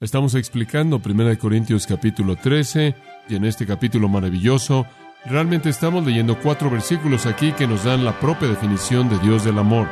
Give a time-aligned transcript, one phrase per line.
[0.00, 2.94] Estamos explicando 1 Corintios capítulo 13
[3.28, 4.86] y en este capítulo maravilloso
[5.26, 9.58] realmente estamos leyendo cuatro versículos aquí que nos dan la propia definición de Dios del
[9.58, 9.86] amor.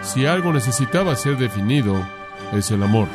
[0.00, 2.00] Si algo necesitaba ser definido,
[2.52, 3.08] es el amor.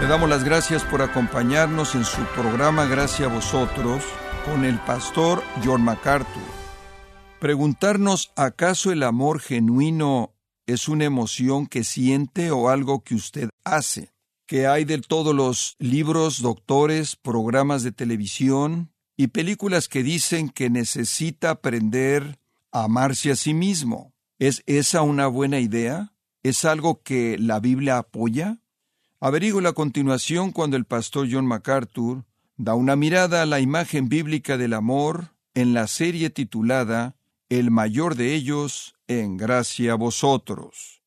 [0.00, 4.02] Le damos las gracias por acompañarnos en su programa Gracias a vosotros
[4.44, 6.59] con el pastor John MacArthur.
[7.40, 10.34] Preguntarnos, ¿acaso el amor genuino
[10.66, 14.12] es una emoción que siente o algo que usted hace?
[14.44, 20.68] ¿Qué hay de todos los libros, doctores, programas de televisión y películas que dicen que
[20.68, 22.38] necesita aprender
[22.72, 24.12] a amarse a sí mismo?
[24.38, 26.12] ¿Es esa una buena idea?
[26.42, 28.58] ¿Es algo que la Biblia apoya?
[29.18, 32.26] Averigüe a continuación cuando el pastor John MacArthur
[32.58, 37.16] da una mirada a la imagen bíblica del amor en la serie titulada
[37.50, 41.02] el mayor de ellos en gracia a vosotros.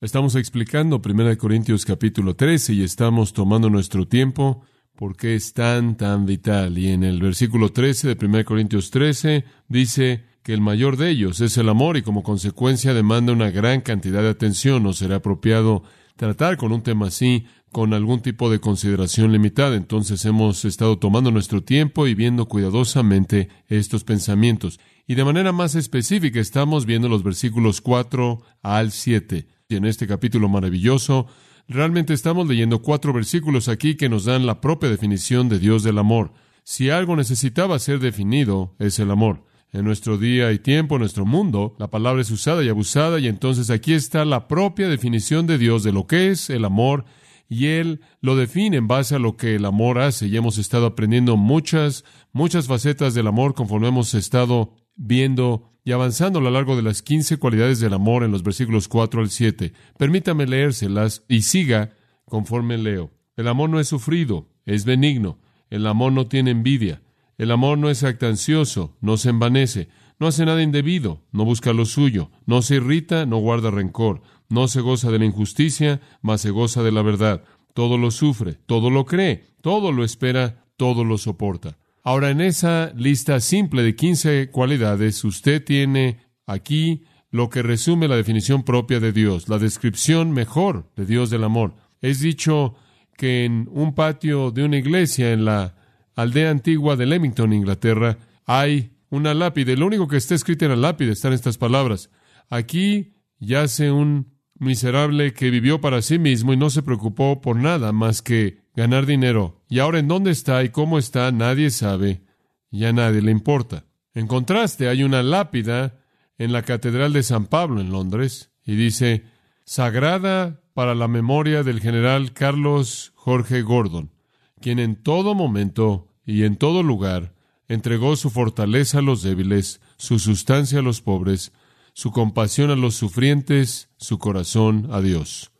[0.00, 4.62] Estamos explicando 1 Corintios capítulo 13 y estamos tomando nuestro tiempo
[4.94, 6.78] porque es tan, tan vital.
[6.78, 11.40] Y en el versículo 13 de 1 Corintios 13 dice que el mayor de ellos
[11.40, 14.84] es el amor y como consecuencia demanda una gran cantidad de atención.
[14.84, 15.82] No será apropiado
[16.14, 19.74] tratar con un tema así con algún tipo de consideración limitada.
[19.74, 24.78] Entonces hemos estado tomando nuestro tiempo y viendo cuidadosamente estos pensamientos.
[25.10, 29.48] Y de manera más específica estamos viendo los versículos 4 al 7.
[29.66, 31.26] Y en este capítulo maravilloso,
[31.66, 35.96] realmente estamos leyendo cuatro versículos aquí que nos dan la propia definición de Dios del
[35.96, 36.34] amor.
[36.62, 39.46] Si algo necesitaba ser definido, es el amor.
[39.72, 43.28] En nuestro día y tiempo, en nuestro mundo, la palabra es usada y abusada y
[43.28, 47.06] entonces aquí está la propia definición de Dios de lo que es el amor
[47.48, 50.84] y Él lo define en base a lo que el amor hace y hemos estado
[50.84, 56.76] aprendiendo muchas, muchas facetas del amor conforme hemos estado viendo y avanzando a lo largo
[56.76, 59.72] de las 15 cualidades del amor en los versículos 4 al 7.
[59.96, 61.92] Permítame leérselas y siga
[62.26, 63.10] conforme leo.
[63.36, 65.38] El amor no es sufrido, es benigno.
[65.70, 67.00] El amor no tiene envidia.
[67.38, 69.88] El amor no es actancioso, no se envanece,
[70.18, 74.66] no hace nada indebido, no busca lo suyo, no se irrita, no guarda rencor, no
[74.66, 77.44] se goza de la injusticia, mas se goza de la verdad.
[77.74, 81.78] Todo lo sufre, todo lo cree, todo lo espera, todo lo soporta.
[82.08, 88.16] Ahora, en esa lista simple de 15 cualidades, usted tiene aquí lo que resume la
[88.16, 91.74] definición propia de Dios, la descripción mejor de Dios del amor.
[92.00, 92.76] Es dicho
[93.14, 95.76] que en un patio de una iglesia en la
[96.14, 98.16] aldea antigua de Leamington, Inglaterra,
[98.46, 99.76] hay una lápide.
[99.76, 102.08] Lo único que está escrito en la lápide están estas palabras.
[102.48, 107.92] Aquí yace un miserable que vivió para sí mismo y no se preocupó por nada
[107.92, 109.60] más que ganar dinero.
[109.68, 112.22] Y ahora en dónde está y cómo está nadie sabe
[112.70, 113.86] y a nadie le importa.
[114.14, 115.98] En contraste, hay una lápida
[116.38, 119.24] en la Catedral de San Pablo en Londres y dice,
[119.64, 124.12] Sagrada para la memoria del general Carlos Jorge Gordon,
[124.60, 127.34] quien en todo momento y en todo lugar
[127.66, 131.50] entregó su fortaleza a los débiles, su sustancia a los pobres,
[131.94, 135.50] su compasión a los sufrientes, su corazón a Dios.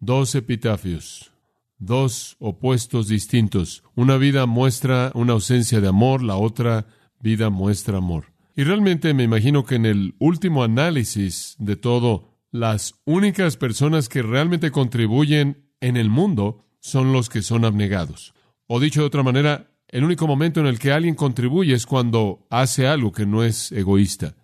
[0.00, 1.33] Dos epitafios,
[1.78, 3.82] dos opuestos distintos.
[3.94, 6.86] Una vida muestra una ausencia de amor, la otra
[7.20, 8.32] vida muestra amor.
[8.56, 14.22] Y realmente me imagino que en el último análisis de todo, las únicas personas que
[14.22, 18.34] realmente contribuyen en el mundo son los que son abnegados.
[18.66, 22.46] O dicho de otra manera, el único momento en el que alguien contribuye es cuando
[22.50, 24.36] hace algo que no es egoísta.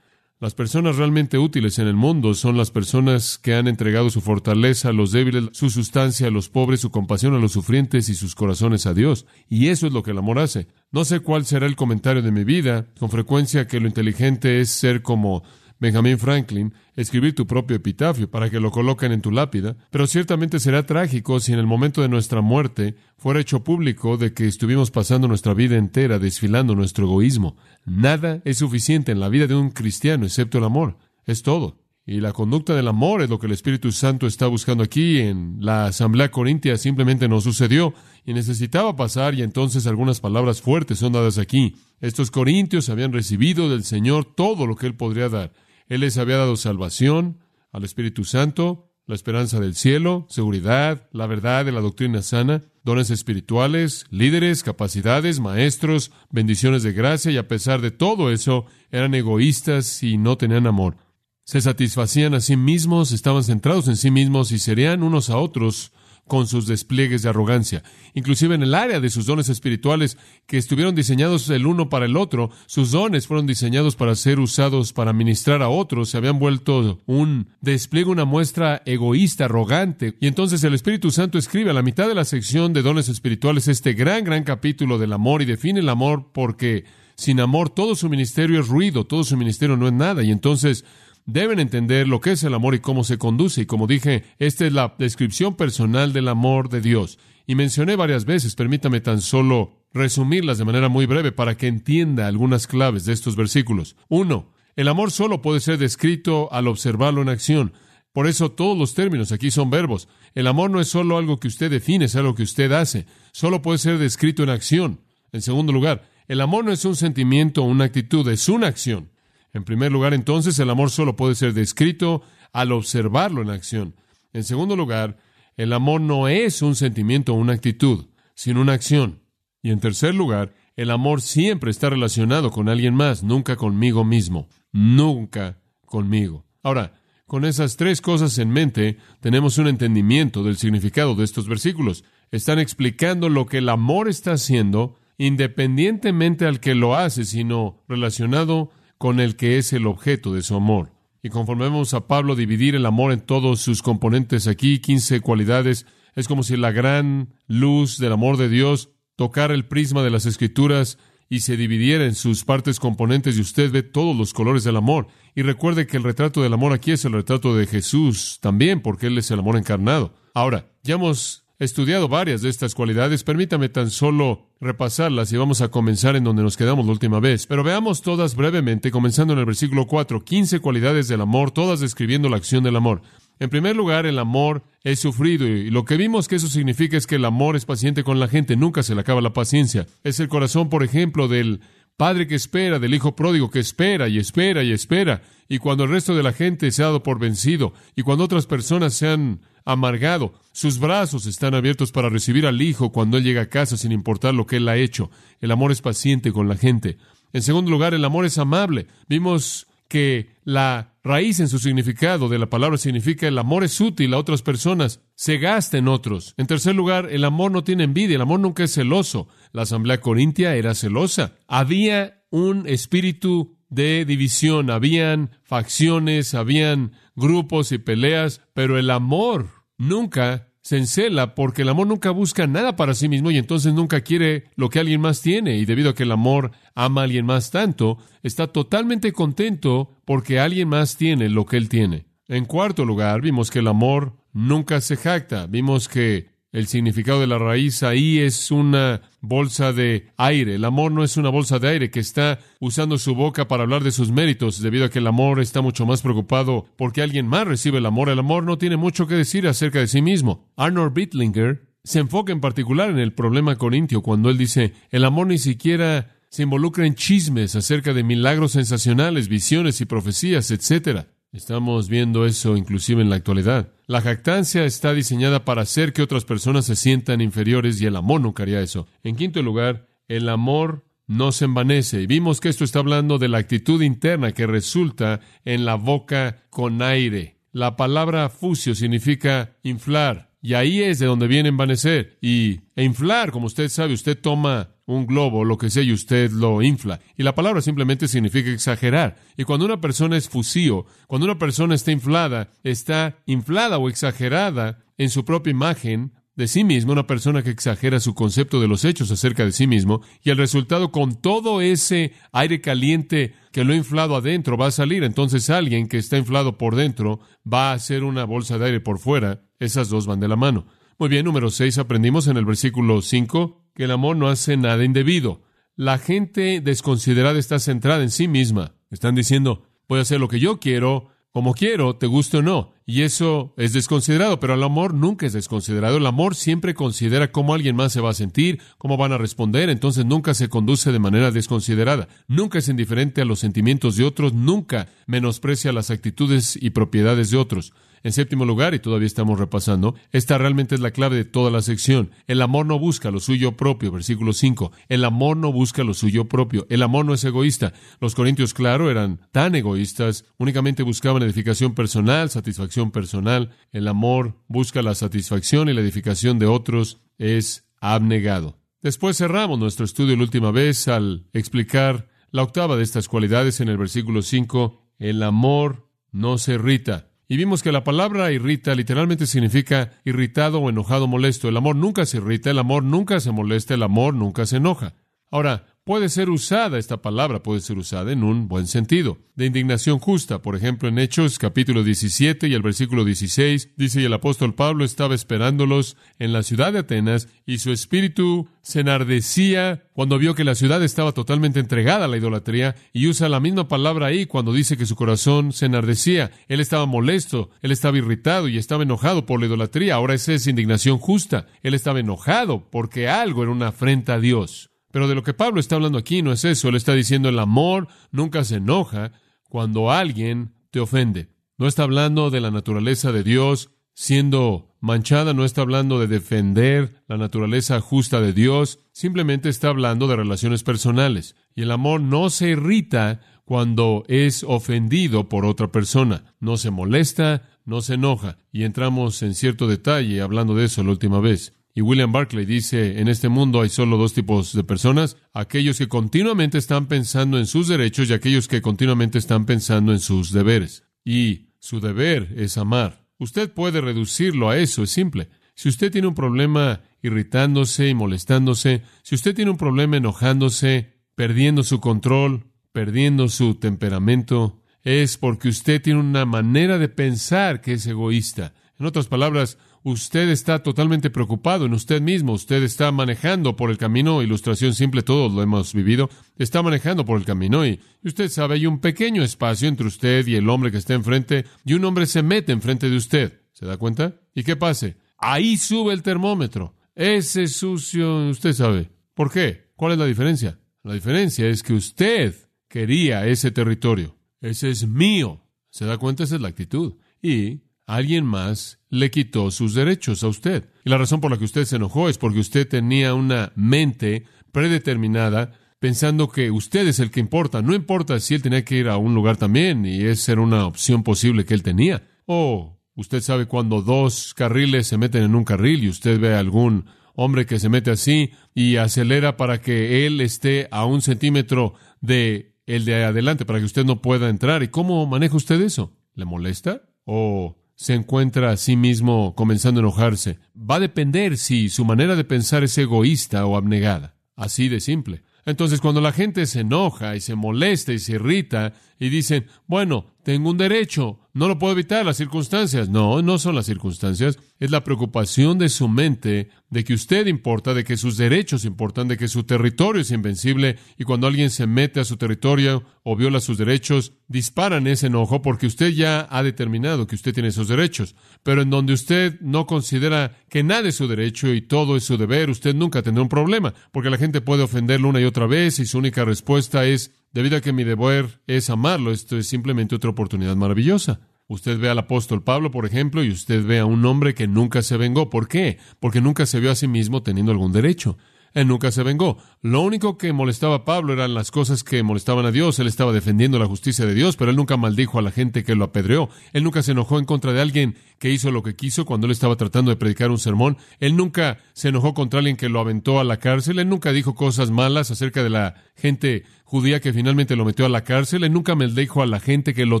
[0.40, 4.90] Las personas realmente útiles en el mundo son las personas que han entregado su fortaleza
[4.90, 8.36] a los débiles, su sustancia a los pobres, su compasión a los sufrientes y sus
[8.36, 9.26] corazones a Dios.
[9.48, 10.68] Y eso es lo que el amor hace.
[10.92, 14.70] No sé cuál será el comentario de mi vida, con frecuencia que lo inteligente es
[14.70, 15.42] ser como
[15.80, 20.58] Benjamin Franklin, escribir tu propio epitafio para que lo coloquen en tu lápida, pero ciertamente
[20.58, 24.90] será trágico si en el momento de nuestra muerte fuera hecho público de que estuvimos
[24.90, 27.56] pasando nuestra vida entera desfilando nuestro egoísmo.
[27.84, 30.96] Nada es suficiente en la vida de un cristiano excepto el amor.
[31.26, 31.78] Es todo.
[32.10, 35.18] Y la conducta del amor es lo que el Espíritu Santo está buscando aquí.
[35.18, 37.92] En la Asamblea Corintia simplemente no sucedió
[38.24, 41.76] y necesitaba pasar y entonces algunas palabras fuertes son dadas aquí.
[42.00, 45.52] Estos corintios habían recibido del Señor todo lo que Él podría dar.
[45.88, 47.38] Él les había dado salvación
[47.72, 53.10] al Espíritu Santo, la esperanza del cielo, seguridad, la verdad de la doctrina sana, dones
[53.10, 60.02] espirituales, líderes, capacidades, maestros, bendiciones de gracia y a pesar de todo eso eran egoístas
[60.02, 60.96] y no tenían amor.
[61.44, 65.92] Se satisfacían a sí mismos, estaban centrados en sí mismos y serían unos a otros
[66.28, 67.82] con sus despliegues de arrogancia.
[68.14, 70.16] Inclusive en el área de sus dones espirituales
[70.46, 74.92] que estuvieron diseñados el uno para el otro, sus dones fueron diseñados para ser usados
[74.92, 80.14] para ministrar a otros, se habían vuelto un despliegue, una muestra egoísta, arrogante.
[80.20, 83.66] Y entonces el Espíritu Santo escribe a la mitad de la sección de dones espirituales
[83.66, 86.84] este gran, gran capítulo del amor y define el amor porque
[87.18, 90.22] sin amor todo su ministerio es ruido, todo su ministerio no es nada.
[90.22, 90.84] Y entonces
[91.28, 93.60] deben entender lo que es el amor y cómo se conduce.
[93.60, 97.18] Y como dije, esta es la descripción personal del amor de Dios.
[97.46, 102.26] Y mencioné varias veces, permítame tan solo resumirlas de manera muy breve para que entienda
[102.26, 103.94] algunas claves de estos versículos.
[104.08, 107.74] Uno, el amor solo puede ser descrito al observarlo en acción.
[108.14, 110.08] Por eso todos los términos aquí son verbos.
[110.34, 113.04] El amor no es solo algo que usted define, es algo que usted hace.
[113.32, 115.00] Solo puede ser descrito en acción.
[115.32, 119.10] En segundo lugar, el amor no es un sentimiento o una actitud, es una acción.
[119.58, 122.22] En primer lugar, entonces, el amor solo puede ser descrito
[122.52, 123.96] al observarlo en acción.
[124.32, 125.16] En segundo lugar,
[125.56, 128.06] el amor no es un sentimiento o una actitud,
[128.36, 129.20] sino una acción.
[129.60, 134.48] Y en tercer lugar, el amor siempre está relacionado con alguien más, nunca conmigo mismo,
[134.70, 136.46] nunca conmigo.
[136.62, 136.92] Ahora,
[137.26, 142.04] con esas tres cosas en mente, tenemos un entendimiento del significado de estos versículos.
[142.30, 148.70] Están explicando lo que el amor está haciendo, independientemente al que lo hace, sino relacionado
[148.98, 150.92] con el que es el objeto de su amor.
[151.22, 155.86] Y conforme vemos a Pablo dividir el amor en todos sus componentes aquí, 15 cualidades,
[156.14, 160.26] es como si la gran luz del amor de Dios tocara el prisma de las
[160.26, 160.98] escrituras
[161.28, 165.08] y se dividiera en sus partes componentes y usted ve todos los colores del amor.
[165.34, 169.08] Y recuerde que el retrato del amor aquí es el retrato de Jesús también, porque
[169.08, 170.14] Él es el amor encarnado.
[170.34, 173.24] Ahora, ya hemos estudiado varias de estas cualidades.
[173.24, 177.46] Permítame tan solo repasarlas y vamos a comenzar en donde nos quedamos la última vez.
[177.46, 182.28] Pero veamos todas brevemente, comenzando en el versículo 4, 15 cualidades del amor, todas describiendo
[182.28, 183.02] la acción del amor.
[183.40, 187.06] En primer lugar, el amor es sufrido y lo que vimos que eso significa es
[187.06, 189.86] que el amor es paciente con la gente, nunca se le acaba la paciencia.
[190.02, 191.60] Es el corazón, por ejemplo, del
[191.98, 195.90] padre que espera, del hijo pródigo que espera y espera y espera, y cuando el
[195.90, 199.40] resto de la gente se ha dado por vencido, y cuando otras personas se han
[199.66, 200.32] amargado.
[200.52, 204.32] Sus brazos están abiertos para recibir al Hijo cuando Él llega a casa sin importar
[204.32, 205.10] lo que Él ha hecho.
[205.42, 206.96] El amor es paciente con la gente.
[207.34, 208.86] En segundo lugar, el amor es amable.
[209.08, 214.12] Vimos que la raíz en su significado de la palabra significa el amor es útil
[214.14, 216.34] a otras personas, se gasta en otros.
[216.36, 219.28] En tercer lugar, el amor no tiene envidia, el amor nunca es celoso.
[219.52, 221.32] La asamblea corintia era celosa.
[221.48, 230.47] Había un espíritu de división, habían facciones, habían grupos y peleas, pero el amor nunca
[230.68, 234.50] se encela porque el amor nunca busca nada para sí mismo y entonces nunca quiere
[234.54, 235.56] lo que alguien más tiene.
[235.56, 240.38] Y debido a que el amor ama a alguien más tanto, está totalmente contento porque
[240.38, 242.04] alguien más tiene lo que él tiene.
[242.26, 245.46] En cuarto lugar, vimos que el amor nunca se jacta.
[245.46, 250.54] Vimos que el significado de la raíz ahí es una bolsa de aire.
[250.54, 253.84] El amor no es una bolsa de aire que está usando su boca para hablar
[253.84, 257.46] de sus méritos, debido a que el amor está mucho más preocupado porque alguien más
[257.46, 258.08] recibe el amor.
[258.08, 260.48] El amor no tiene mucho que decir acerca de sí mismo.
[260.56, 265.26] Arnold Bittlinger se enfoca en particular en el problema corintio cuando él dice, el amor
[265.26, 271.06] ni siquiera se involucra en chismes acerca de milagros sensacionales, visiones y profecías, etc.
[271.32, 273.72] Estamos viendo eso inclusive en la actualidad.
[273.86, 278.22] La jactancia está diseñada para hacer que otras personas se sientan inferiores y el amor
[278.22, 278.86] nunca haría eso.
[279.02, 282.02] En quinto lugar, el amor no se envanece.
[282.02, 286.44] Y vimos que esto está hablando de la actitud interna que resulta en la boca
[286.48, 287.40] con aire.
[287.52, 290.30] La palabra fucio significa inflar.
[290.40, 292.16] Y ahí es de donde viene envanecer.
[292.22, 296.30] Y e inflar, como usted sabe, usted toma un globo, lo que sea, y usted
[296.30, 296.98] lo infla.
[297.16, 299.16] Y la palabra simplemente significa exagerar.
[299.36, 304.78] Y cuando una persona es fusío, cuando una persona está inflada, está inflada o exagerada
[304.96, 308.86] en su propia imagen de sí mismo, una persona que exagera su concepto de los
[308.86, 313.74] hechos acerca de sí mismo, y el resultado con todo ese aire caliente que lo
[313.74, 315.04] ha inflado adentro va a salir.
[315.04, 319.00] Entonces alguien que está inflado por dentro va a hacer una bolsa de aire por
[319.00, 319.42] fuera.
[319.58, 320.66] Esas dos van de la mano.
[321.00, 324.84] Muy bien, número 6, aprendimos en el versículo 5 que el amor no hace nada
[324.84, 325.40] indebido.
[325.76, 328.74] La gente desconsiderada está centrada en sí misma.
[328.90, 332.72] Están diciendo, voy a hacer lo que yo quiero, como quiero, te guste o no.
[332.86, 335.98] Y eso es desconsiderado, pero el amor nunca es desconsiderado.
[335.98, 339.70] El amor siempre considera cómo alguien más se va a sentir, cómo van a responder,
[339.70, 342.08] entonces nunca se conduce de manera desconsiderada.
[342.26, 347.36] Nunca es indiferente a los sentimientos de otros, nunca menosprecia las actitudes y propiedades de
[347.36, 347.72] otros.
[348.02, 351.62] En séptimo lugar, y todavía estamos repasando, esta realmente es la clave de toda la
[351.62, 352.10] sección.
[352.26, 354.72] El amor no busca lo suyo propio, versículo 5.
[354.88, 356.66] El amor no busca lo suyo propio.
[356.70, 357.72] El amor no es egoísta.
[358.00, 363.50] Los corintios, claro, eran tan egoístas, únicamente buscaban edificación personal, satisfacción personal.
[363.72, 368.58] El amor busca la satisfacción y la edificación de otros es abnegado.
[368.80, 373.68] Después cerramos nuestro estudio la última vez al explicar la octava de estas cualidades en
[373.68, 374.92] el versículo 5.
[374.98, 377.07] El amor no se irrita.
[377.30, 381.48] Y vimos que la palabra irrita literalmente significa irritado o enojado, molesto.
[381.50, 384.94] El amor nunca se irrita, el amor nunca se molesta, el amor nunca se enoja.
[385.30, 389.98] Ahora, puede ser usada, esta palabra puede ser usada en un buen sentido, de indignación
[389.98, 390.42] justa.
[390.42, 394.84] Por ejemplo, en Hechos capítulo 17 y el versículo 16 dice, y el apóstol Pablo
[394.84, 400.44] estaba esperándolos en la ciudad de Atenas y su espíritu se enardecía cuando vio que
[400.44, 404.52] la ciudad estaba totalmente entregada a la idolatría y usa la misma palabra ahí cuando
[404.52, 406.32] dice que su corazón se enardecía.
[406.48, 409.94] Él estaba molesto, él estaba irritado y estaba enojado por la idolatría.
[409.94, 411.46] Ahora esa es indignación justa.
[411.62, 414.68] Él estaba enojado porque algo era una afrenta a Dios.
[414.90, 416.68] Pero de lo que Pablo está hablando aquí no es eso.
[416.68, 419.12] Él está diciendo el amor nunca se enoja
[419.48, 421.28] cuando alguien te ofende.
[421.56, 427.02] No está hablando de la naturaleza de Dios siendo manchada, no está hablando de defender
[427.08, 431.34] la naturaleza justa de Dios, simplemente está hablando de relaciones personales.
[431.56, 437.48] Y el amor no se irrita cuando es ofendido por otra persona, no se molesta,
[437.64, 438.38] no se enoja.
[438.52, 441.57] Y entramos en cierto detalle hablando de eso la última vez.
[441.78, 445.86] Y William Barclay dice, en este mundo hay solo dos tipos de personas, aquellos que
[445.86, 450.82] continuamente están pensando en sus derechos y aquellos que continuamente están pensando en sus deberes.
[451.04, 453.06] Y su deber es amar.
[453.20, 455.28] Usted puede reducirlo a eso, es simple.
[455.54, 461.62] Si usted tiene un problema irritándose y molestándose, si usted tiene un problema enojándose, perdiendo
[461.62, 467.86] su control, perdiendo su temperamento, es porque usted tiene una manera de pensar que es
[467.86, 468.52] egoísta.
[468.80, 469.58] En otras palabras,
[469.88, 472.34] Usted está totalmente preocupado en usted mismo.
[472.34, 474.22] Usted está manejando por el camino.
[474.22, 476.10] Ilustración simple, todos lo hemos vivido.
[476.36, 480.34] Está manejando por el camino y usted sabe, hay un pequeño espacio entre usted y
[480.34, 483.40] el hombre que está enfrente y un hombre se mete enfrente de usted.
[483.54, 484.12] ¿Se da cuenta?
[484.34, 484.98] ¿Y qué pase?
[485.16, 486.74] Ahí sube el termómetro.
[486.94, 488.90] Ese sucio, usted sabe.
[489.14, 489.70] ¿Por qué?
[489.74, 490.58] ¿Cuál es la diferencia?
[490.82, 492.34] La diferencia es que usted
[492.68, 494.18] quería ese territorio.
[494.42, 495.40] Ese es mío.
[495.70, 496.24] ¿Se da cuenta?
[496.24, 496.92] Esa es la actitud.
[497.22, 500.68] Y alguien más le quitó sus derechos a usted.
[500.84, 504.24] Y la razón por la que usted se enojó es porque usted tenía una mente
[504.52, 507.62] predeterminada pensando que usted es el que importa.
[507.62, 510.66] No importa si él tenía que ir a un lugar también y esa era una
[510.66, 512.06] opción posible que él tenía.
[512.26, 516.40] O usted sabe cuando dos carriles se meten en un carril y usted ve a
[516.40, 521.74] algún hombre que se mete así y acelera para que él esté a un centímetro
[522.00, 524.62] de el de adelante para que usted no pueda entrar.
[524.62, 525.96] ¿Y cómo maneja usted eso?
[526.14, 526.82] ¿Le molesta?
[527.04, 530.40] ¿O se encuentra a sí mismo comenzando a enojarse.
[530.56, 534.16] Va a depender si su manera de pensar es egoísta o abnegada.
[534.34, 535.22] Así de simple.
[535.46, 540.06] Entonces, cuando la gente se enoja y se molesta y se irrita y dicen, bueno,
[540.28, 542.88] tengo un derecho, no lo puedo evitar, las circunstancias.
[542.88, 544.38] No, no son las circunstancias.
[544.58, 549.08] Es la preocupación de su mente de que usted importa, de que sus derechos importan,
[549.08, 553.16] de que su territorio es invencible y cuando alguien se mete a su territorio o
[553.16, 557.68] viola sus derechos, disparan ese enojo porque usted ya ha determinado que usted tiene esos
[557.68, 558.14] derechos.
[558.42, 562.18] Pero en donde usted no considera que nada es su derecho y todo es su
[562.18, 565.78] deber, usted nunca tendrá un problema, porque la gente puede ofenderlo una y otra vez
[565.78, 569.94] y su única respuesta es Debido a que mi deber es amarlo, esto es simplemente
[569.94, 571.20] otra oportunidad maravillosa.
[571.46, 574.82] Usted ve al apóstol Pablo, por ejemplo, y usted ve a un hombre que nunca
[574.82, 575.30] se vengó.
[575.30, 575.78] ¿Por qué?
[575.98, 578.18] Porque nunca se vio a sí mismo teniendo algún derecho.
[578.54, 579.38] Él nunca se vengó.
[579.62, 582.78] Lo único que molestaba a Pablo eran las cosas que molestaban a Dios.
[582.78, 585.74] Él estaba defendiendo la justicia de Dios, pero él nunca maldijo a la gente que
[585.74, 586.28] lo apedreó.
[586.52, 589.32] Él nunca se enojó en contra de alguien que hizo lo que quiso cuando él
[589.32, 590.76] estaba tratando de predicar un sermón.
[590.98, 593.78] Él nunca se enojó contra alguien que lo aventó a la cárcel.
[593.78, 597.88] Él nunca dijo cosas malas acerca de la gente judía que finalmente lo metió a
[597.88, 598.44] la cárcel.
[598.44, 600.00] Él nunca maldijo a la gente que lo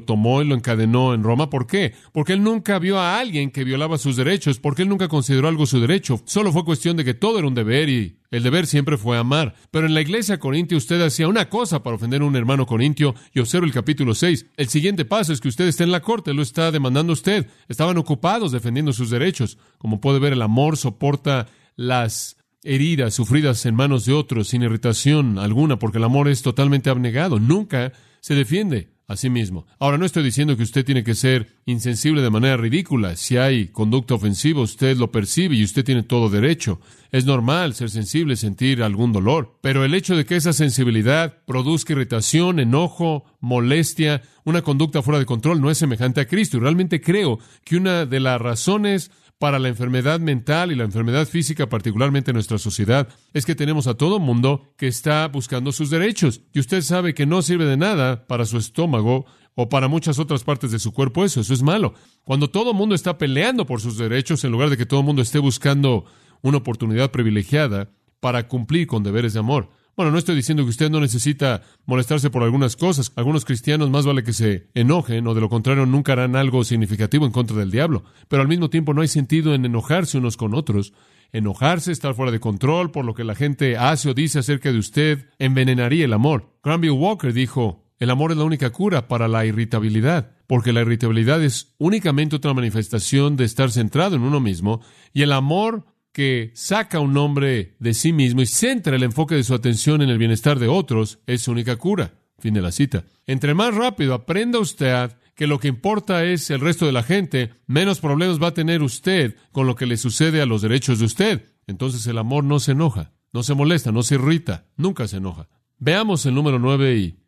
[0.00, 1.48] tomó y lo encadenó en Roma.
[1.48, 1.94] ¿Por qué?
[2.12, 5.64] Porque él nunca vio a alguien que violaba sus derechos, porque él nunca consideró algo
[5.64, 6.20] su derecho.
[6.26, 9.54] Solo fue cuestión de que todo era un deber y el deber siempre fue amar.
[9.70, 13.14] Pero en la iglesia corintio usted hacía una cosa para ofender a un hermano corintio
[13.32, 14.44] y observo el capítulo 6.
[14.58, 17.46] El siguiente paso es que usted está en la corte, lo está demandando usted.
[17.68, 19.56] Estaban ocupados defendiendo sus derechos.
[19.78, 21.46] Como puede ver, el amor soporta
[21.76, 22.37] las
[22.68, 27.40] heridas sufridas en manos de otros sin irritación alguna, porque el amor es totalmente abnegado,
[27.40, 28.88] nunca se defiende.
[29.08, 29.66] a sí mismo.
[29.78, 33.16] Ahora, no estoy diciendo que usted tiene que ser insensible de manera ridícula.
[33.16, 36.78] Si hay conducta ofensiva, usted lo percibe y usted tiene todo derecho.
[37.10, 39.56] Es normal ser sensible, sentir algún dolor.
[39.62, 45.24] Pero el hecho de que esa sensibilidad produzca irritación, enojo, molestia, una conducta fuera de
[45.24, 46.58] control, no es semejante a Cristo.
[46.58, 51.26] Y realmente creo que una de las razones para la enfermedad mental y la enfermedad
[51.26, 55.90] física, particularmente en nuestra sociedad, es que tenemos a todo mundo que está buscando sus
[55.90, 56.42] derechos.
[56.52, 60.42] Y usted sabe que no sirve de nada para su estómago o para muchas otras
[60.42, 61.40] partes de su cuerpo eso.
[61.40, 61.94] Eso es malo.
[62.24, 65.38] Cuando todo mundo está peleando por sus derechos, en lugar de que todo mundo esté
[65.38, 66.04] buscando
[66.42, 67.90] una oportunidad privilegiada
[68.20, 69.70] para cumplir con deberes de amor.
[69.98, 73.10] Bueno, no estoy diciendo que usted no necesita molestarse por algunas cosas.
[73.16, 77.26] Algunos cristianos más vale que se enojen o de lo contrario nunca harán algo significativo
[77.26, 78.04] en contra del diablo.
[78.28, 80.92] Pero al mismo tiempo no hay sentido en enojarse unos con otros.
[81.32, 84.78] Enojarse, estar fuera de control por lo que la gente hace o dice acerca de
[84.78, 86.54] usted, envenenaría el amor.
[86.62, 91.42] Granville Walker dijo, el amor es la única cura para la irritabilidad, porque la irritabilidad
[91.42, 94.80] es únicamente otra manifestación de estar centrado en uno mismo,
[95.12, 95.86] y el amor
[96.18, 100.08] que saca un hombre de sí mismo y centra el enfoque de su atención en
[100.08, 102.14] el bienestar de otros es su única cura.
[102.40, 103.04] Fin de la cita.
[103.24, 107.52] Entre más rápido aprenda usted que lo que importa es el resto de la gente,
[107.68, 111.04] menos problemas va a tener usted con lo que le sucede a los derechos de
[111.04, 111.52] usted.
[111.68, 115.48] Entonces el amor no se enoja, no se molesta, no se irrita, nunca se enoja.
[115.78, 117.20] Veamos el número nueve y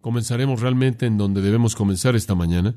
[0.00, 2.76] comenzaremos realmente en donde debemos comenzar esta mañana.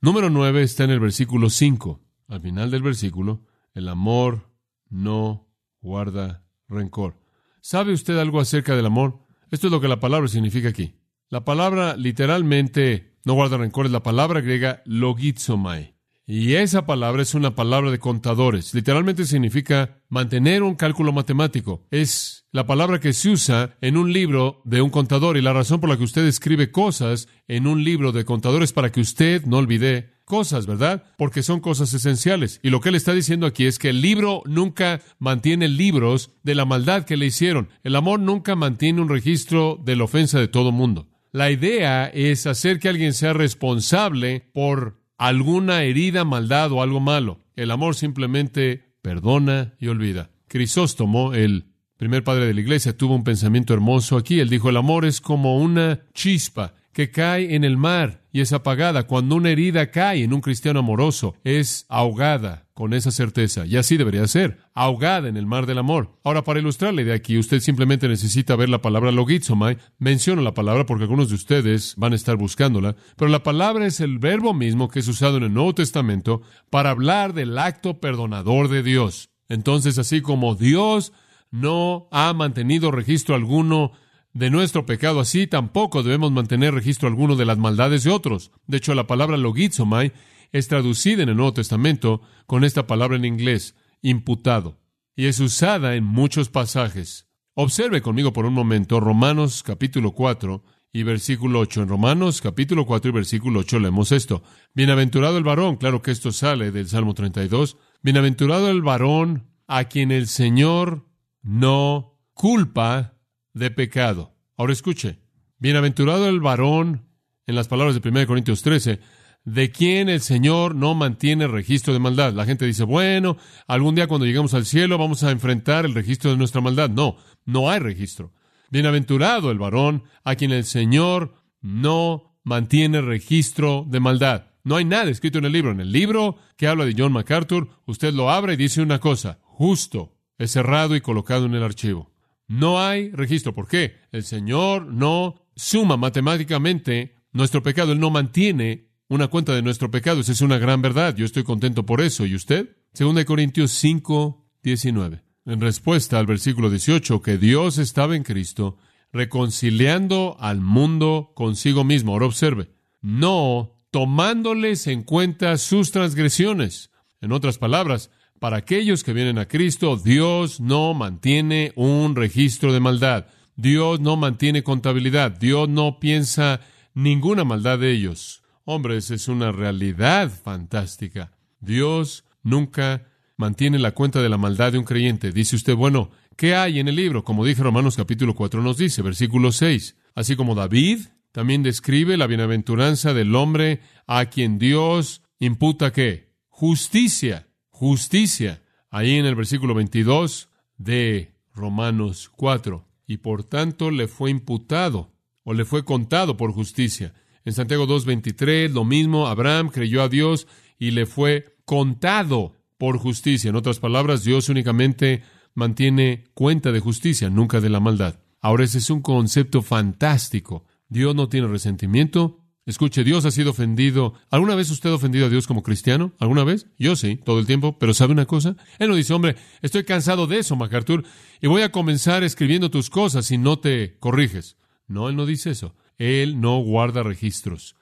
[0.00, 2.00] Número nueve está en el versículo cinco.
[2.26, 4.55] Al final del versículo, el amor
[4.90, 5.48] no
[5.80, 7.16] guarda rencor.
[7.60, 9.26] ¿Sabe usted algo acerca del amor?
[9.50, 10.94] Esto es lo que la palabra significa aquí.
[11.28, 15.96] La palabra literalmente no guarda rencor es la palabra griega logizomai.
[16.28, 18.74] Y esa palabra es una palabra de contadores.
[18.74, 21.86] Literalmente significa mantener un cálculo matemático.
[21.92, 25.80] Es la palabra que se usa en un libro de un contador y la razón
[25.80, 29.58] por la que usted escribe cosas en un libro de contadores para que usted no
[29.58, 31.04] olvide cosas, ¿verdad?
[31.16, 32.60] Porque son cosas esenciales.
[32.62, 36.54] Y lo que él está diciendo aquí es que el libro nunca mantiene libros de
[36.54, 37.70] la maldad que le hicieron.
[37.82, 41.08] El amor nunca mantiene un registro de la ofensa de todo mundo.
[41.32, 47.40] La idea es hacer que alguien sea responsable por alguna herida, maldad o algo malo.
[47.54, 50.30] El amor simplemente perdona y olvida.
[50.48, 51.66] Crisóstomo, el
[51.96, 54.40] primer padre de la iglesia, tuvo un pensamiento hermoso aquí.
[54.40, 58.54] Él dijo, el amor es como una chispa que cae en el mar y es
[58.54, 59.02] apagada.
[59.06, 63.66] Cuando una herida cae en un cristiano amoroso, es ahogada con esa certeza.
[63.66, 66.18] Y así debería ser, ahogada en el mar del amor.
[66.24, 69.76] Ahora, para ilustrarle de aquí, usted simplemente necesita ver la palabra logizomai.
[69.98, 74.00] Menciono la palabra porque algunos de ustedes van a estar buscándola, pero la palabra es
[74.00, 78.68] el verbo mismo que es usado en el Nuevo Testamento para hablar del acto perdonador
[78.68, 79.28] de Dios.
[79.50, 81.12] Entonces, así como Dios
[81.50, 83.92] no ha mantenido registro alguno
[84.36, 88.50] de nuestro pecado, así tampoco debemos mantener registro alguno de las maldades de otros.
[88.66, 90.12] De hecho, la palabra logizomai
[90.52, 94.78] es traducida en el Nuevo Testamento con esta palabra en inglés, imputado,
[95.16, 97.30] y es usada en muchos pasajes.
[97.54, 101.84] Observe conmigo por un momento Romanos capítulo 4 y versículo 8.
[101.84, 104.42] En Romanos capítulo 4 y versículo 8 leemos esto.
[104.74, 107.78] Bienaventurado el varón, claro que esto sale del Salmo 32.
[108.02, 111.08] Bienaventurado el varón a quien el Señor
[111.42, 113.15] no culpa
[113.56, 114.34] de pecado.
[114.58, 115.18] Ahora escuche,
[115.58, 117.08] bienaventurado el varón,
[117.46, 119.00] en las palabras de 1 Corintios 13,
[119.46, 122.34] de quien el Señor no mantiene registro de maldad.
[122.34, 126.30] La gente dice, bueno, algún día cuando lleguemos al cielo vamos a enfrentar el registro
[126.30, 126.90] de nuestra maldad.
[126.90, 127.16] No,
[127.46, 128.34] no hay registro.
[128.70, 134.48] Bienaventurado el varón a quien el Señor no mantiene registro de maldad.
[134.64, 135.70] No hay nada escrito en el libro.
[135.70, 139.38] En el libro que habla de John MacArthur, usted lo abre y dice una cosa,
[139.42, 142.15] justo, es cerrado y colocado en el archivo.
[142.48, 143.54] No hay registro.
[143.54, 143.96] ¿Por qué?
[144.12, 147.92] El Señor no suma matemáticamente nuestro pecado.
[147.92, 150.20] Él no mantiene una cuenta de nuestro pecado.
[150.20, 151.14] Esa es una gran verdad.
[151.16, 152.26] Yo estoy contento por eso.
[152.26, 152.76] ¿Y usted?
[152.92, 155.22] Segunda de Corintios 5, 19.
[155.46, 158.78] En respuesta al versículo 18, que Dios estaba en Cristo
[159.12, 162.12] reconciliando al mundo consigo mismo.
[162.12, 166.90] Ahora observe, no tomándoles en cuenta sus transgresiones.
[167.20, 172.80] En otras palabras, para aquellos que vienen a Cristo, Dios no mantiene un registro de
[172.80, 173.26] maldad.
[173.56, 175.32] Dios no mantiene contabilidad.
[175.32, 176.60] Dios no piensa
[176.94, 178.42] ninguna maldad de ellos.
[178.64, 181.32] Hombres, es una realidad fantástica.
[181.60, 185.32] Dios nunca mantiene la cuenta de la maldad de un creyente.
[185.32, 187.24] Dice usted, bueno, ¿qué hay en el libro?
[187.24, 189.96] Como dije Romanos capítulo 4 nos dice, versículo 6.
[190.14, 191.00] Así como David
[191.32, 196.32] también describe la bienaventuranza del hombre a quien Dios imputa qué?
[196.48, 197.46] Justicia
[197.76, 198.62] justicia.
[198.88, 202.86] Ahí en el versículo 22 de Romanos 4.
[203.06, 205.12] Y por tanto le fue imputado
[205.44, 207.12] o le fue contado por justicia.
[207.44, 213.50] En Santiago 2.23, lo mismo, Abraham creyó a Dios y le fue contado por justicia.
[213.50, 215.22] En otras palabras, Dios únicamente
[215.54, 218.20] mantiene cuenta de justicia, nunca de la maldad.
[218.40, 220.64] Ahora ese es un concepto fantástico.
[220.88, 222.40] Dios no tiene resentimiento.
[222.66, 224.14] Escuche, Dios ha sido ofendido.
[224.28, 226.14] ¿Alguna vez usted ha ofendido a Dios como cristiano?
[226.18, 226.66] ¿Alguna vez?
[226.78, 227.78] Yo sí, todo el tiempo.
[227.78, 228.56] Pero ¿sabe una cosa?
[228.80, 231.04] Él no dice, hombre, estoy cansado de eso, MacArthur,
[231.40, 234.56] y voy a comenzar escribiendo tus cosas si no te corriges.
[234.88, 235.76] No, Él no dice eso.
[235.96, 237.76] Él no guarda registros.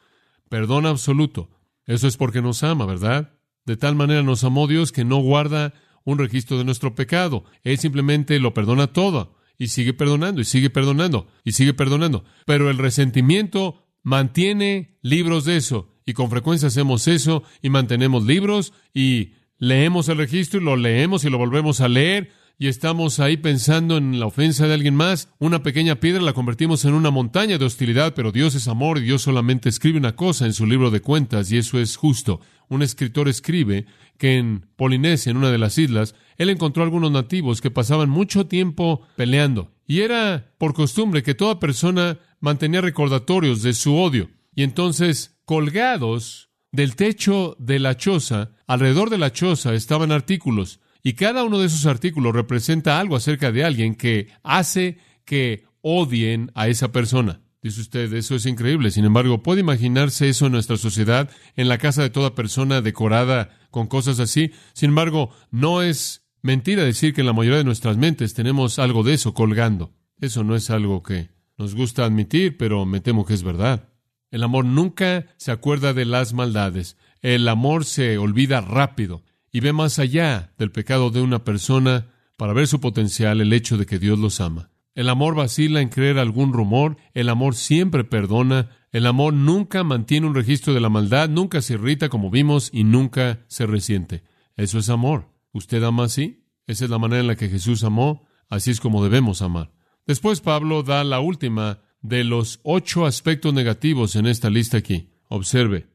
[0.50, 1.48] Perdón absoluto.
[1.86, 3.32] Eso es porque nos ama, ¿verdad?
[3.64, 5.72] De tal manera nos amó Dios que no guarda
[6.04, 7.44] un registro de nuestro pecado.
[7.62, 12.24] Él simplemente lo perdona todo y sigue perdonando y sigue perdonando y sigue perdonando.
[12.44, 15.90] Pero el resentimiento mantiene libros de eso.
[16.06, 21.24] Y con frecuencia hacemos eso y mantenemos libros y leemos el registro y lo leemos
[21.24, 22.30] y lo volvemos a leer.
[22.56, 26.84] Y estamos ahí pensando en la ofensa de alguien más, una pequeña piedra la convertimos
[26.84, 30.46] en una montaña de hostilidad, pero Dios es amor y Dios solamente escribe una cosa
[30.46, 32.40] en su libro de cuentas y eso es justo.
[32.68, 33.86] Un escritor escribe
[34.18, 38.46] que en Polinesia, en una de las islas, él encontró algunos nativos que pasaban mucho
[38.46, 44.62] tiempo peleando y era por costumbre que toda persona mantenía recordatorios de su odio y
[44.62, 51.44] entonces colgados del techo de la choza, alrededor de la choza estaban artículos y cada
[51.44, 56.90] uno de esos artículos representa algo acerca de alguien que hace que odien a esa
[56.92, 57.42] persona.
[57.62, 58.90] Dice usted, eso es increíble.
[58.90, 63.50] Sin embargo, ¿puede imaginarse eso en nuestra sociedad, en la casa de toda persona decorada
[63.70, 64.52] con cosas así?
[64.74, 69.02] Sin embargo, no es mentira decir que en la mayoría de nuestras mentes tenemos algo
[69.02, 69.94] de eso colgando.
[70.20, 73.88] Eso no es algo que nos gusta admitir, pero me temo que es verdad.
[74.30, 76.98] El amor nunca se acuerda de las maldades.
[77.22, 82.52] El amor se olvida rápido y ve más allá del pecado de una persona para
[82.52, 84.70] ver su potencial, el hecho de que Dios los ama.
[84.94, 90.26] El amor vacila en creer algún rumor, el amor siempre perdona, el amor nunca mantiene
[90.26, 94.24] un registro de la maldad, nunca se irrita como vimos y nunca se resiente.
[94.56, 95.33] Eso es amor.
[95.54, 96.44] ¿Usted ama así?
[96.66, 99.72] Esa es la manera en la que Jesús amó, así es como debemos amar.
[100.06, 105.08] Después Pablo da la última de los ocho aspectos negativos en esta lista aquí.
[105.28, 105.86] Observe,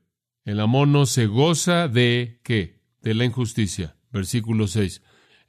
[0.45, 2.79] el amor no se goza de qué?
[3.01, 3.95] de la injusticia.
[4.11, 5.01] Versículo 6.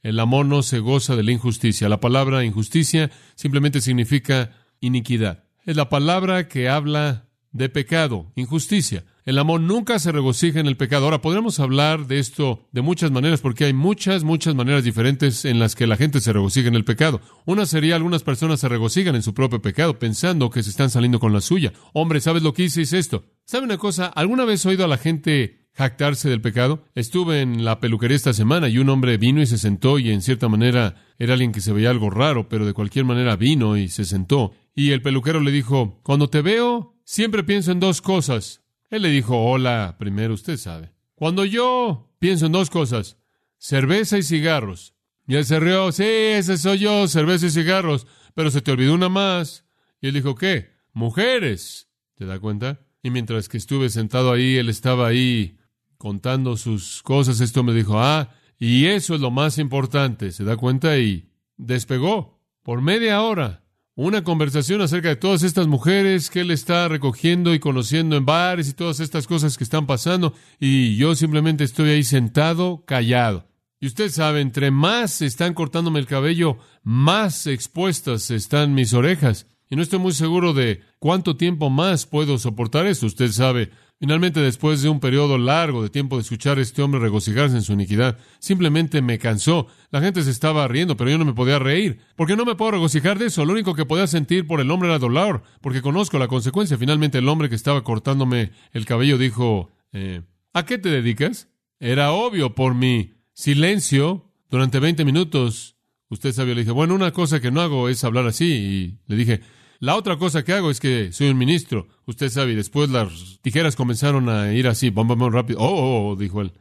[0.03, 1.88] El amor no se goza de la injusticia.
[1.88, 5.44] La palabra injusticia simplemente significa iniquidad.
[5.66, 9.05] Es la palabra que habla de pecado, injusticia.
[9.31, 11.05] El amor nunca se regocija en el pecado.
[11.05, 15.61] Ahora, podremos hablar de esto de muchas maneras, porque hay muchas, muchas maneras diferentes en
[15.61, 17.21] las que la gente se regocija en el pecado.
[17.47, 21.21] Una sería algunas personas se regocijan en su propio pecado, pensando que se están saliendo
[21.21, 21.73] con la suya.
[21.93, 22.83] Hombre, ¿sabes lo que hice?
[22.83, 23.23] Es esto.
[23.45, 24.07] ¿Sabe una cosa?
[24.07, 26.83] ¿Alguna vez he oído a la gente jactarse del pecado.
[26.97, 30.23] Estuve en la peluquería esta semana y un hombre vino y se sentó y en
[30.23, 33.90] cierta manera era alguien que se veía algo raro, pero de cualquier manera vino y
[33.90, 34.55] se sentó.
[34.75, 38.61] Y el peluquero le dijo, cuando te veo, siempre pienso en dos cosas.
[38.90, 40.92] Él le dijo, hola, primero usted sabe.
[41.14, 43.16] Cuando yo pienso en dos cosas,
[43.57, 44.94] cerveza y cigarros.
[45.26, 48.94] Y él se rió, sí, ese soy yo, cerveza y cigarros, pero se te olvidó
[48.94, 49.64] una más.
[50.00, 50.70] Y él dijo, ¿qué?
[50.92, 51.88] Mujeres.
[52.16, 52.81] ¿Te da cuenta?
[53.03, 55.59] Y mientras que estuve sentado ahí, él estaba ahí
[55.96, 60.57] contando sus cosas, esto me dijo, ah, y eso es lo más importante, ¿se da
[60.57, 60.98] cuenta?
[60.98, 63.60] Y despegó por media hora
[64.07, 68.69] una conversación acerca de todas estas mujeres que él está recogiendo y conociendo en bares
[68.69, 73.47] y todas estas cosas que están pasando, y yo simplemente estoy ahí sentado, callado.
[73.79, 79.47] Y usted sabe, entre más están cortándome el cabello, más expuestas están mis orejas.
[79.69, 83.05] Y no estoy muy seguro de cuánto tiempo más puedo soportar esto.
[83.07, 86.99] Usted sabe, Finalmente, después de un periodo largo de tiempo de escuchar a este hombre
[86.99, 89.67] regocijarse en su iniquidad, simplemente me cansó.
[89.91, 92.01] La gente se estaba riendo, pero yo no me podía reír.
[92.17, 93.45] Porque no me puedo regocijar de eso.
[93.45, 96.79] Lo único que podía sentir por el hombre era dolor, porque conozco la consecuencia.
[96.79, 100.23] Finalmente, el hombre que estaba cortándome el cabello dijo, eh,
[100.55, 101.49] ¿a qué te dedicas?
[101.79, 105.77] Era obvio por mi silencio durante 20 minutos.
[106.09, 108.47] Usted sabía, le dije, bueno, una cosa que no hago es hablar así.
[108.47, 109.41] Y le dije,
[109.81, 111.88] la otra cosa que hago es que soy un ministro.
[112.05, 115.59] Usted sabe, y después las tijeras comenzaron a ir así, bam, bam, rápido.
[115.61, 116.53] Oh, oh, oh, dijo él.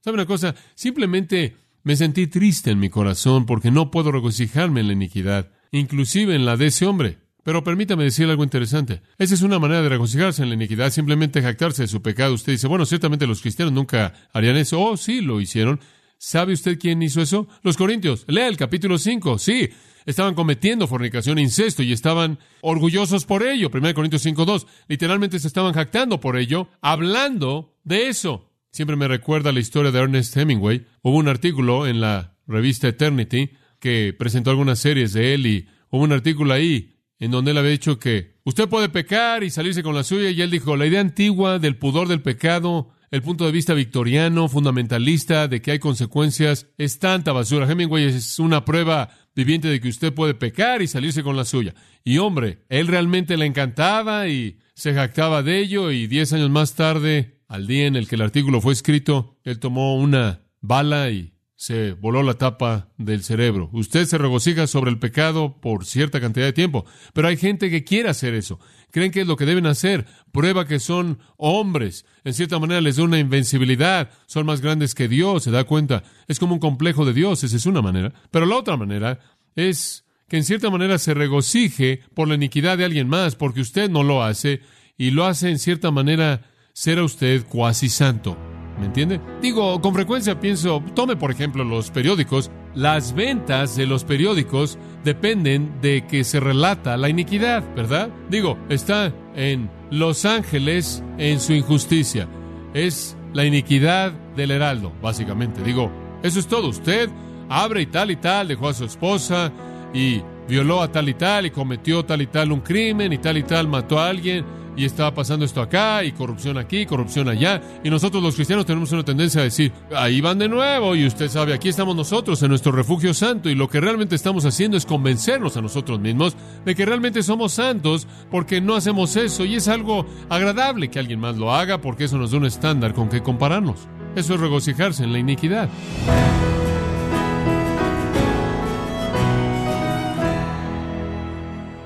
[0.00, 0.54] ¿Sabe una cosa?
[0.74, 6.34] Simplemente me sentí triste en mi corazón porque no puedo regocijarme en la iniquidad, inclusive
[6.34, 7.18] en la de ese hombre.
[7.42, 9.00] Pero permítame decir algo interesante.
[9.16, 12.34] Esa es una manera de regocijarse en la iniquidad, simplemente jactarse de su pecado.
[12.34, 14.78] Usted dice, bueno, ciertamente los cristianos nunca harían eso.
[14.78, 15.80] Oh, sí, lo hicieron.
[16.18, 17.46] ¿Sabe usted quién hizo eso?
[17.62, 18.24] Los Corintios.
[18.26, 19.38] Lea el capítulo 5.
[19.38, 19.70] Sí,
[20.04, 23.70] estaban cometiendo fornicación incesto y estaban orgullosos por ello.
[23.72, 24.66] 1 Corintios 5.2.
[24.88, 28.50] Literalmente se estaban jactando por ello, hablando de eso.
[28.72, 30.86] Siempre me recuerda la historia de Ernest Hemingway.
[31.02, 36.02] Hubo un artículo en la revista Eternity que presentó algunas series de él y hubo
[36.02, 39.94] un artículo ahí en donde él había dicho que usted puede pecar y salirse con
[39.94, 43.52] la suya, y él dijo, la idea antigua del pudor del pecado, el punto de
[43.52, 47.70] vista victoriano, fundamentalista, de que hay consecuencias, es tanta basura.
[47.70, 51.74] Hemingway es una prueba viviente de que usted puede pecar y salirse con la suya.
[52.04, 56.74] Y hombre, él realmente le encantaba y se jactaba de ello, y diez años más
[56.74, 61.32] tarde, al día en el que el artículo fue escrito, él tomó una bala y
[61.58, 63.68] se voló la tapa del cerebro.
[63.72, 67.82] Usted se regocija sobre el pecado por cierta cantidad de tiempo, pero hay gente que
[67.82, 68.60] quiere hacer eso.
[68.92, 70.06] Creen que es lo que deben hacer.
[70.30, 72.06] Prueba que son hombres.
[72.22, 74.08] En cierta manera les da una invencibilidad.
[74.26, 76.04] Son más grandes que Dios, se da cuenta.
[76.28, 78.12] Es como un complejo de Dios, esa es una manera.
[78.30, 79.18] Pero la otra manera
[79.56, 83.90] es que en cierta manera se regocije por la iniquidad de alguien más, porque usted
[83.90, 84.60] no lo hace,
[84.96, 86.42] y lo hace en cierta manera
[86.72, 88.38] ser a usted cuasi santo.
[88.78, 89.20] ¿Me entiende?
[89.42, 95.80] Digo, con frecuencia pienso, tome por ejemplo los periódicos, las ventas de los periódicos dependen
[95.80, 98.10] de que se relata la iniquidad, ¿verdad?
[98.30, 102.28] Digo, está en Los Ángeles en su injusticia.
[102.74, 105.62] Es la iniquidad del heraldo, básicamente.
[105.62, 105.90] Digo,
[106.22, 106.68] eso es todo.
[106.68, 107.10] Usted
[107.48, 109.52] abre y tal y tal, dejó a su esposa
[109.92, 113.36] y violó a tal y tal y cometió tal y tal un crimen y tal
[113.36, 114.44] y tal mató a alguien
[114.78, 117.60] y está pasando esto acá, y corrupción aquí, corrupción allá.
[117.82, 121.28] Y nosotros los cristianos tenemos una tendencia a decir, ahí van de nuevo, y usted
[121.28, 124.86] sabe, aquí estamos nosotros en nuestro refugio santo, y lo que realmente estamos haciendo es
[124.86, 129.66] convencernos a nosotros mismos de que realmente somos santos porque no hacemos eso, y es
[129.66, 133.20] algo agradable que alguien más lo haga porque eso nos da un estándar con que
[133.20, 133.88] compararnos.
[134.14, 135.68] Eso es regocijarse en la iniquidad.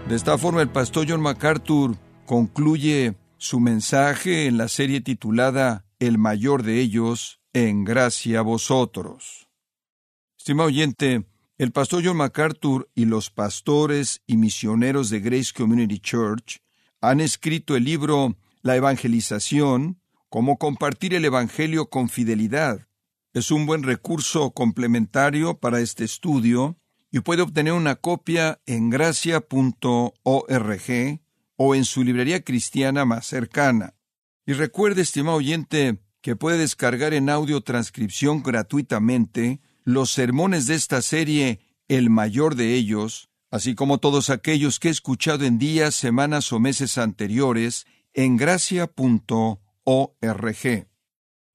[0.09, 1.97] De esta forma, el pastor John MacArthur
[2.33, 9.51] concluye su mensaje en la serie titulada El mayor de ellos, en gracia a vosotros.
[10.39, 11.27] Estimado oyente,
[11.59, 16.63] el pastor John MacArthur y los pastores y misioneros de Grace Community Church
[17.03, 22.89] han escrito el libro La evangelización, cómo compartir el Evangelio con fidelidad.
[23.35, 26.79] Es un buen recurso complementario para este estudio
[27.11, 29.43] y puede obtener una copia en gracia.org
[31.65, 33.95] o en su librería cristiana más cercana.
[34.45, 41.03] Y recuerde, estimado oyente, que puede descargar en audio transcripción gratuitamente los sermones de esta
[41.03, 46.53] serie, el mayor de ellos, así como todos aquellos que he escuchado en días, semanas
[46.53, 48.89] o meses anteriores en gracia.org.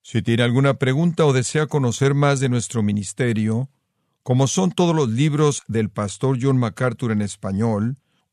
[0.03, 3.69] Si tiene alguna pregunta o desea conocer más de nuestro ministerio,
[4.23, 7.97] como son todos los libros del pastor John MacArthur en español,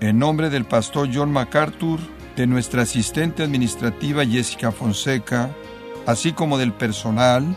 [0.00, 2.00] En nombre del pastor John MacArthur,
[2.34, 5.50] de nuestra asistente administrativa Jessica Fonseca,
[6.06, 7.54] así como del personal,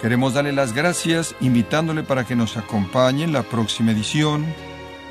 [0.00, 4.46] queremos darle las gracias invitándole para que nos acompañe en la próxima edición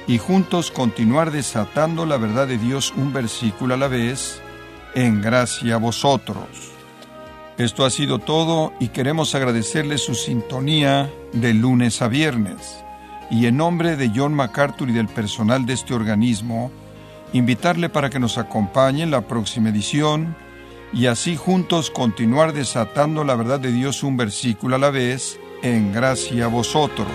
[0.07, 4.41] y juntos continuar desatando la verdad de Dios un versículo a la vez,
[4.95, 6.47] en gracia a vosotros.
[7.57, 12.82] Esto ha sido todo y queremos agradecerle su sintonía de lunes a viernes
[13.29, 16.71] y en nombre de John MacArthur y del personal de este organismo,
[17.33, 20.35] invitarle para que nos acompañe en la próxima edición
[20.93, 25.91] y así juntos continuar desatando la verdad de Dios un versículo a la vez, en
[25.91, 27.07] gracia a vosotros.